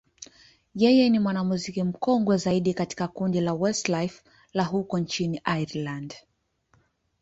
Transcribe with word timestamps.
yeye 0.81 1.09
ni 1.09 1.19
mwanamuziki 1.19 1.83
mkongwe 1.83 2.37
zaidi 2.37 2.73
katika 2.73 3.07
kundi 3.07 3.41
la 3.41 3.53
Westlife 3.53 4.23
la 4.53 4.63
huko 4.63 4.99
nchini 4.99 5.41
Ireland. 5.61 6.15